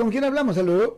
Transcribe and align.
¿Con 0.00 0.10
quién 0.10 0.24
hablamos? 0.24 0.56
Saludo. 0.56 0.96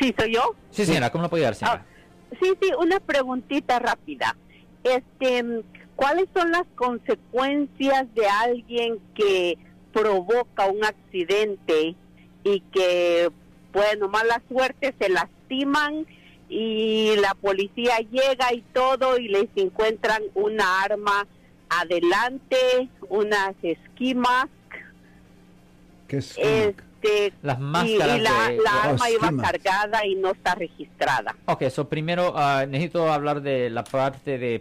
Sí, 0.00 0.12
soy 0.18 0.34
yo. 0.34 0.56
Sí, 0.72 0.84
señora, 0.84 1.10
¿cómo 1.12 1.22
le 1.22 1.30
puedo 1.30 1.40
ayudar, 1.40 1.54
señora? 1.54 1.84
Ah, 1.86 2.36
sí, 2.42 2.52
sí, 2.60 2.70
una 2.76 2.98
preguntita 2.98 3.78
rápida. 3.78 4.36
Este, 4.82 5.62
¿cuáles 5.94 6.26
son 6.34 6.50
las 6.50 6.64
consecuencias 6.74 8.12
de 8.16 8.26
alguien 8.26 8.98
que 9.14 9.56
provoca 9.92 10.66
un 10.66 10.84
accidente 10.84 11.94
y 12.42 12.60
que, 12.72 13.30
bueno, 13.72 14.08
mala 14.08 14.42
suerte, 14.48 14.92
se 14.98 15.08
lastiman 15.10 16.04
y 16.48 17.14
la 17.20 17.34
policía 17.34 17.98
llega 18.00 18.52
y 18.52 18.62
todo 18.72 19.16
y 19.18 19.28
les 19.28 19.48
encuentran 19.54 20.24
una 20.34 20.82
arma 20.82 21.28
adelante, 21.68 22.88
unas 23.10 23.54
esquimas. 23.62 24.46
¿Qué 26.08 26.16
es? 26.16 26.36
Este, 26.36 26.87
Las 27.42 27.58
y, 27.58 27.62
máscaras 27.62 28.18
y 28.18 28.20
la, 28.20 28.48
de- 28.48 28.56
la 28.62 28.70
Oh, 28.84 28.88
arma 28.90 29.10
iba 29.10 29.42
cargada 29.42 30.06
y 30.06 30.14
no 30.14 30.30
está 30.32 30.54
registrada. 30.54 31.36
Ok, 31.46 31.64
so 31.70 31.88
primero 31.88 32.32
ah, 32.36 32.64
necesito 32.68 33.12
hablar 33.12 33.42
de 33.42 33.70
la 33.70 33.84
parte 33.84 34.38
de 34.38 34.60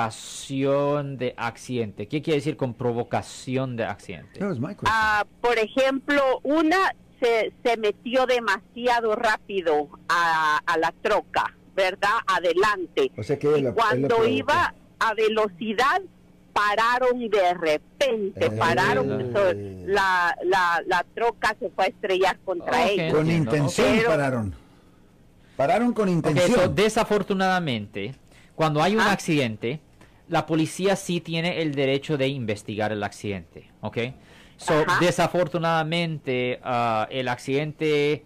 provocación 0.00 1.16
de 1.16 1.34
accidente. 1.36 2.08
¿Qué 2.08 2.22
quiere 2.22 2.38
decir 2.38 2.56
con 2.56 2.74
provocación 2.74 3.76
de 3.76 3.84
accidente? 3.84 4.40
Ah, 4.84 5.24
por 5.40 5.58
ejemplo, 5.58 6.22
una 6.42 6.94
se, 7.20 7.52
se 7.62 7.76
metió 7.76 8.26
demasiado 8.26 9.14
rápido 9.14 9.88
a, 10.08 10.58
a 10.64 10.78
la 10.78 10.92
troca, 11.02 11.54
¿verdad? 11.74 12.18
Adelante. 12.26 13.10
O 13.16 13.22
sea 13.22 13.38
que 13.38 13.58
y 13.58 13.62
la- 13.62 13.72
cuando 13.74 14.26
iba 14.26 14.74
a 14.98 15.14
velocidad, 15.14 16.00
pararon 16.60 17.28
de 17.28 17.54
repente, 17.54 18.46
Eh. 18.46 18.50
pararon. 18.50 19.32
so, 19.32 19.52
la, 19.86 20.36
la, 20.44 20.82
la 20.86 21.04
troca 21.14 21.56
se 21.58 21.70
fue 21.70 21.84
a 21.84 21.88
estrellar 21.88 22.38
contra 22.44 22.88
ellos. 22.88 23.12
con 23.14 23.20
entiendo, 23.22 23.56
intención 23.56 23.86
Pero- 23.96 24.08
pararon. 24.10 24.54
Pararon 25.56 25.92
con 25.92 26.08
intención. 26.08 26.52
so, 26.58 26.68
desafortunadamente, 26.68 28.14
cuando 28.54 28.82
hay 28.82 28.94
un 28.94 29.02
Ah. 29.02 29.12
accidente, 29.12 29.80
la 30.28 30.46
policía 30.46 30.96
sí 30.96 31.20
tiene 31.20 31.60
el 31.62 31.74
derecho 31.74 32.16
de 32.16 32.28
investigar 32.28 32.92
el 32.92 33.02
accidente, 33.02 33.70
¿ok? 33.80 33.98
So, 34.56 34.84
desafortunadamente, 35.00 36.60
ah, 36.62 37.06
el 37.10 37.28
accidente 37.28 38.24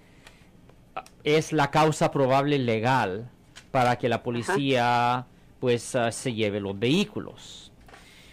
ah, 0.95 1.05
es 1.25 1.53
la 1.53 1.71
causa 1.71 2.11
probable 2.11 2.59
legal 2.59 3.31
para 3.71 3.97
que 3.97 4.09
la 4.09 4.23
policía, 4.23 5.27
pues, 5.61 5.97
se 6.11 6.35
lleve 6.35 6.61
los 6.61 6.79
vehículos. 6.79 7.73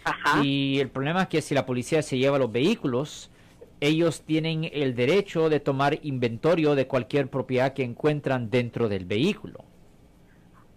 Ajá. 0.04 0.44
Y 0.44 0.80
el 0.80 0.88
problema 0.88 1.22
es 1.22 1.28
que 1.28 1.42
si 1.42 1.54
la 1.54 1.66
policía 1.66 2.02
se 2.02 2.18
lleva 2.18 2.38
los 2.38 2.50
vehículos, 2.50 3.30
ellos 3.80 4.22
tienen 4.22 4.68
el 4.72 4.94
derecho 4.94 5.48
de 5.48 5.60
tomar 5.60 5.98
inventario 6.02 6.74
de 6.74 6.86
cualquier 6.86 7.28
propiedad 7.28 7.72
que 7.72 7.82
encuentran 7.82 8.50
dentro 8.50 8.88
del 8.88 9.04
vehículo. 9.04 9.64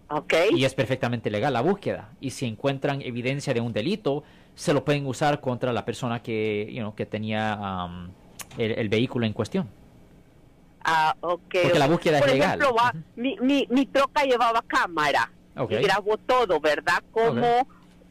Ok. 0.08 0.34
Y 0.52 0.64
es 0.64 0.74
perfectamente 0.74 1.30
legal 1.30 1.52
la 1.52 1.60
búsqueda. 1.60 2.10
Y 2.20 2.30
si 2.30 2.46
encuentran 2.46 3.02
evidencia 3.02 3.54
de 3.54 3.60
un 3.60 3.72
delito, 3.72 4.24
se 4.54 4.72
lo 4.72 4.84
pueden 4.84 5.06
usar 5.06 5.40
contra 5.40 5.72
la 5.72 5.84
persona 5.84 6.22
que, 6.22 6.68
you 6.72 6.80
know, 6.80 6.94
que 6.94 7.06
tenía 7.06 7.86
um, 7.86 8.08
el, 8.56 8.72
el 8.72 8.88
vehículo 8.88 9.26
en 9.26 9.32
cuestión. 9.32 9.68
Ah. 10.84 11.16
Porque 11.20 11.72
la 11.74 11.88
búsqueda 11.88 12.20
es 12.20 12.26
legal. 12.26 12.60
mi, 13.16 13.36
mi, 13.40 13.66
mi 13.70 13.86
troca 13.86 14.22
llevaba 14.22 14.62
cámara 14.62 15.30
y 15.68 15.74
grabó 15.76 16.16
todo, 16.16 16.60
¿verdad? 16.60 17.02
Cómo, 17.10 17.66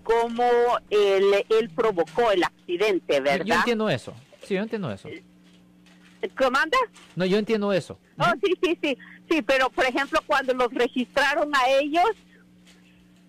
cómo 0.06 0.46
él, 0.90 1.46
él 1.50 1.70
provocó 1.76 2.32
el 2.32 2.44
accidente, 2.44 3.20
¿verdad? 3.20 3.46
Yo 3.46 3.56
entiendo 3.56 3.90
eso. 3.90 4.14
Sí, 4.44 4.54
yo 4.54 4.62
entiendo 4.62 4.92
eso. 4.92 5.10
¿Comanda? 6.38 6.78
No, 7.16 7.26
yo 7.26 7.38
entiendo 7.38 7.74
eso. 7.74 8.00
Oh, 8.18 8.34
sí, 8.44 8.54
sí, 8.64 8.78
sí. 8.82 8.98
Sí, 9.30 9.42
pero 9.42 9.70
por 9.70 9.86
ejemplo, 9.86 10.20
cuando 10.26 10.54
los 10.54 10.72
registraron 10.74 11.52
a 11.56 11.70
ellos, 11.82 12.06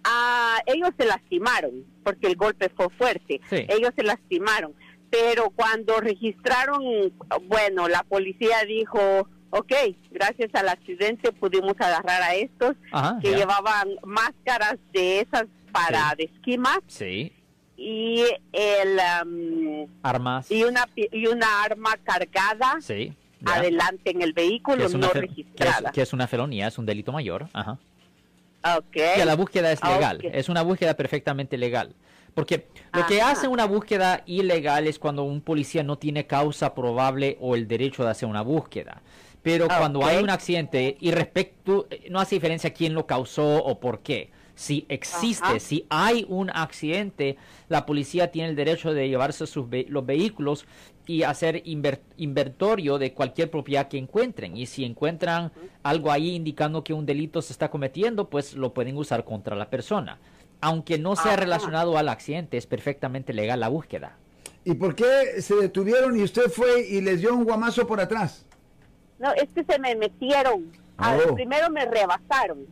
a 0.05 0.59
ellos 0.67 0.91
se 0.99 1.07
lastimaron, 1.07 1.85
porque 2.05 2.27
el 2.27 2.37
golpe 2.37 2.69
fue 2.69 2.89
fuerte. 2.91 3.41
Sí. 3.51 3.67
Ellos 3.69 3.91
se 3.97 4.03
lastimaron. 4.03 4.75
Pero 5.11 5.51
cuando 5.51 5.99
registraron, 6.01 6.83
bueno, 7.49 7.89
la 7.89 8.03
policía 8.03 8.65
dijo, 8.67 9.29
ok, 9.51 9.73
gracias 10.11 10.55
al 10.55 10.69
accidente 10.69 11.33
pudimos 11.33 11.75
agarrar 11.79 12.23
a 12.23 12.35
estos 12.35 12.77
Ajá, 12.93 13.19
que 13.23 13.31
ya. 13.31 13.39
llevaban 13.39 13.89
máscaras 14.05 14.77
de 14.93 15.21
esas 15.21 15.47
para 15.77 16.15
de 16.17 16.25
esquimas 16.25 16.79
Sí. 16.87 17.33
y 17.77 18.25
el 18.53 18.99
um, 19.25 19.87
Armas. 20.03 20.51
y 20.51 20.63
una 20.65 20.89
y 20.97 21.27
una 21.27 21.63
arma 21.65 21.97
cargada 22.03 22.77
Sí. 22.81 23.13
ya. 23.41 23.55
adelante 23.55 24.11
en 24.11 24.23
el 24.23 24.33
vehículo 24.33 24.89
no 24.89 25.09
fe- 25.09 25.13
que 25.13 25.19
es- 25.19 25.29
registrada. 25.29 25.93
que 25.93 26.03
es 26.03 26.13
una 26.13 26.27
felonía, 26.27 26.69
es 26.69 26.79
un 26.79 26.87
delito 26.87 27.13
mayor. 27.13 27.49
Ajá. 27.53 27.79
Okay. 28.79 29.15
Que 29.17 29.25
la 29.25 29.37
búsqueda 29.37 29.71
es 29.71 29.81
legal, 29.85 30.19
es 30.25 30.49
una 30.49 30.63
búsqueda 30.63 30.95
perfectamente 30.95 31.57
legal. 31.57 31.95
Porque 32.35 32.67
lo 32.93 33.07
que 33.07 33.23
hace 33.23 33.49
una 33.49 33.65
búsqueda 33.65 34.23
ilegal 34.27 34.87
es 34.87 34.99
cuando 34.99 35.23
un 35.25 35.41
policía 35.41 35.83
no 35.83 35.97
tiene 35.97 36.27
causa 36.27 36.75
probable 36.75 37.39
o 37.41 37.55
el 37.55 37.67
derecho 37.69 38.05
de 38.05 38.11
hacer 38.11 38.29
una 38.29 38.43
búsqueda. 38.43 39.01
Pero 39.43 39.69
cuando 39.69 40.05
hay 40.05 40.23
un 40.23 40.29
accidente 40.31 40.97
y 41.01 41.13
respecto, 41.13 41.87
eh, 41.91 42.09
no 42.11 42.19
hace 42.19 42.35
diferencia 42.35 42.75
quién 42.75 42.93
lo 42.95 43.07
causó 43.07 43.63
o 43.65 43.79
por 43.79 44.01
qué. 44.01 44.31
Si 44.57 44.87
existe, 44.89 45.45
Ajá. 45.47 45.61
si 45.61 45.87
hay 45.91 46.25
un 46.29 46.51
accidente, 46.51 47.37
la 47.69 47.85
policía 47.87 48.31
tiene 48.33 48.49
el 48.49 48.57
derecho 48.57 48.93
de 48.95 49.07
llevarse 49.09 49.47
sus 49.47 49.69
ve- 49.69 49.85
los 49.89 50.05
vehículos 50.05 50.65
y 51.07 51.23
hacer 51.25 51.63
inver- 51.65 52.01
inventorio 52.17 52.97
de 52.99 53.13
cualquier 53.13 53.51
propiedad 53.51 53.87
que 53.87 53.99
encuentren. 53.99 54.57
Y 54.57 54.65
si 54.67 54.85
encuentran 54.85 55.53
algo 55.83 56.11
ahí 56.11 56.35
indicando 56.35 56.83
que 56.83 56.95
un 56.95 57.05
delito 57.05 57.43
se 57.43 57.53
está 57.53 57.71
cometiendo, 57.71 58.29
pues 58.31 58.55
lo 58.55 58.73
pueden 58.73 58.97
usar 58.97 59.25
contra 59.25 59.55
la 59.57 59.69
persona. 59.69 60.19
Aunque 60.63 60.99
no 60.99 61.15
sea 61.17 61.33
Ajá. 61.33 61.37
relacionado 61.43 61.99
al 61.99 62.09
accidente, 62.09 62.57
es 62.57 62.67
perfectamente 62.67 63.35
legal 63.35 63.61
la 63.61 63.69
búsqueda. 63.69 64.17
¿Y 64.65 64.73
por 64.75 64.95
qué 64.97 65.41
se 65.43 65.55
detuvieron 65.57 66.19
y 66.19 66.23
usted 66.23 66.51
fue 66.51 66.81
y 66.89 67.03
les 67.03 67.21
dio 67.21 67.35
un 67.35 67.45
guamazo 67.45 67.87
por 67.87 68.01
atrás? 68.01 68.47
No, 69.19 69.33
es 69.35 69.49
que 69.55 69.63
se 69.65 69.79
me 69.79 69.95
metieron. 69.95 70.73
Ah, 70.97 71.19
Oh. 71.29 71.35
Primero 71.35 71.69
me 71.71 71.85
rebasaron. 71.85 72.67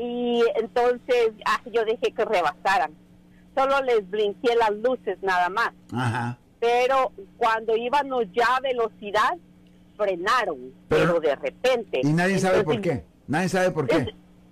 Y 0.00 0.44
entonces 0.56 1.32
ah, 1.44 1.60
yo 1.72 1.84
dejé 1.84 2.12
que 2.12 2.24
rebasaran. 2.24 2.92
Solo 3.56 3.80
les 3.82 4.08
blinqué 4.08 4.54
las 4.56 4.70
luces 4.70 5.18
nada 5.22 5.48
más. 5.48 5.70
Ajá. 5.92 6.38
Pero 6.60 7.12
cuando 7.36 7.76
íbamos 7.76 8.24
ya 8.32 8.56
a 8.56 8.60
velocidad, 8.60 9.30
frenaron. 9.96 10.72
Pero- 10.88 11.18
Pero, 11.18 11.20
de 11.20 11.36
repente. 11.36 12.00
Y 12.04 12.12
nadie 12.12 12.38
sabe 12.38 12.62
por 12.62 12.80
qué. 12.80 13.04
Nadie 13.26 13.48
sabe 13.48 13.70
por 13.72 13.86
qué. 13.88 14.06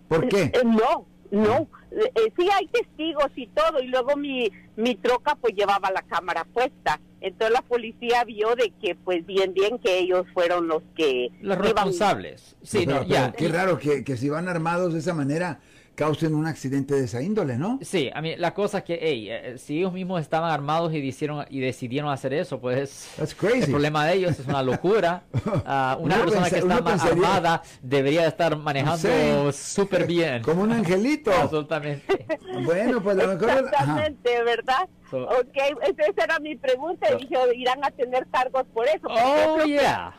¿Por 0.08 0.28
qué? 0.28 0.42
eh, 0.42 0.62
no, 0.64 1.06
no. 1.30 1.68
Eh, 1.92 2.12
eh, 2.14 2.32
sí 2.38 2.48
hay 2.54 2.66
testigos 2.68 3.30
y 3.36 3.46
todo. 3.48 3.80
Y 3.82 3.86
luego 3.88 4.16
mi, 4.16 4.50
mi 4.76 4.94
troca 4.96 5.34
pues 5.40 5.54
llevaba 5.54 5.90
la 5.90 6.02
cámara 6.02 6.44
puesta. 6.44 7.00
Entonces 7.20 7.52
la 7.54 7.62
policía 7.62 8.24
vio 8.24 8.54
de 8.54 8.72
que 8.80 8.94
pues 8.94 9.24
bien, 9.26 9.54
bien 9.54 9.78
que 9.78 9.98
ellos 9.98 10.26
fueron 10.34 10.68
los 10.68 10.82
que 10.96 11.30
Los 11.40 11.56
iban- 11.58 11.62
responsables. 11.62 12.56
Sí, 12.62 12.78
Pero- 12.84 12.92
no, 12.92 13.06
pero 13.06 13.10
ya. 13.10 13.32
Qué 13.32 13.48
raro 13.48 13.78
que, 13.78 14.04
que 14.04 14.16
si 14.16 14.28
van 14.28 14.48
armados 14.48 14.92
de 14.92 14.98
esa 15.00 15.14
manera 15.14 15.60
causen 15.96 16.34
un 16.34 16.46
accidente 16.46 16.94
de 16.94 17.04
esa 17.06 17.20
índole, 17.22 17.56
¿no? 17.58 17.78
Sí, 17.82 18.10
a 18.14 18.20
mí 18.22 18.36
la 18.36 18.54
cosa 18.54 18.78
es 18.78 18.84
que, 18.84 18.98
hey, 19.02 19.28
eh, 19.30 19.54
si 19.58 19.78
ellos 19.78 19.92
mismos 19.92 20.20
estaban 20.20 20.50
armados 20.50 20.92
y 20.94 21.00
decidieron, 21.00 21.44
y 21.50 21.58
decidieron 21.60 22.10
hacer 22.10 22.32
eso, 22.34 22.60
pues 22.60 23.10
That's 23.16 23.32
el 23.32 23.36
crazy. 23.38 23.70
problema 23.70 24.06
de 24.06 24.14
ellos 24.14 24.38
es 24.38 24.46
una 24.46 24.62
locura. 24.62 25.24
Ah, 25.68 25.96
una 25.98 26.16
Uno 26.16 26.24
persona 26.26 26.50
que 26.50 26.58
está 26.58 26.84
pensaría- 26.84 27.12
armada 27.12 27.62
debería 27.82 28.22
de 28.22 28.28
estar 28.28 28.56
manejando 28.56 28.98
sé. 28.98 29.52
súper 29.52 30.06
bien. 30.06 30.42
Como 30.42 30.62
un 30.62 30.70
angelito. 30.72 31.32
Absolutamente. 31.40 32.26
Bueno, 32.64 33.02
pues 33.02 33.18
a 33.18 33.22
lo 33.26 33.34
mejor... 33.34 33.50
ajá. 33.50 33.60
Exactamente, 33.60 34.42
¿verdad? 34.44 34.88
So- 35.10 35.24
ok, 35.24 35.56
esa 35.98 36.24
era 36.24 36.38
mi 36.40 36.56
pregunta. 36.56 37.08
So- 37.08 37.14
y 37.18 37.22
dije, 37.22 37.36
irán 37.56 37.82
a 37.84 37.90
tener 37.90 38.26
cargos 38.30 38.64
por 38.74 38.86
eso. 38.86 39.06
Oh, 39.08 39.56
que- 39.64 39.68
yeah. 39.72 40.12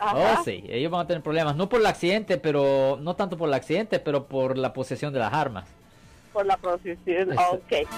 Ajá. 0.00 0.38
Oh, 0.40 0.44
sí. 0.44 0.64
Ellos 0.68 0.90
van 0.90 1.02
a 1.02 1.06
tener 1.06 1.22
problemas. 1.22 1.56
No 1.56 1.68
por 1.68 1.80
el 1.80 1.86
accidente, 1.86 2.38
pero... 2.38 2.98
No 3.00 3.14
tanto 3.16 3.36
por 3.36 3.48
el 3.48 3.54
accidente, 3.54 3.98
pero 3.98 4.26
por 4.26 4.56
la 4.58 4.72
posesión 4.72 5.12
de 5.12 5.18
las 5.18 5.32
armas. 5.32 5.64
Por 6.32 6.46
la 6.46 6.56
procesión. 6.56 7.32
Eso. 7.32 7.40
Ok, 7.52 7.88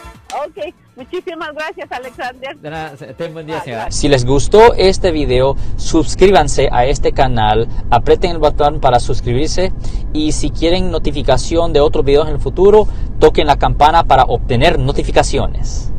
ok. 0.46 0.74
Muchísimas 0.96 1.52
gracias, 1.52 1.90
Alexander. 1.92 2.56
De 2.56 2.70
nada, 2.70 2.96
ten 2.96 3.32
buen 3.34 3.46
día, 3.46 3.58
Ah, 3.58 3.64
señora. 3.64 3.90
Si 3.90 4.08
les 4.08 4.24
gustó 4.24 4.72
este 4.74 5.10
video, 5.10 5.56
suscríbanse 5.76 6.68
a 6.72 6.86
este 6.86 7.12
canal, 7.12 7.68
aprieten 7.90 8.30
el 8.30 8.38
botón 8.38 8.80
para 8.80 9.00
suscribirse 9.00 9.72
y 10.12 10.32
si 10.32 10.50
quieren 10.50 10.90
notificación 10.90 11.72
de 11.72 11.80
otros 11.80 12.04
videos 12.04 12.28
en 12.28 12.34
el 12.34 12.40
futuro, 12.40 12.86
toquen 13.18 13.46
la 13.46 13.58
campana 13.58 14.04
para 14.04 14.24
obtener 14.24 14.78
notificaciones. 14.78 15.92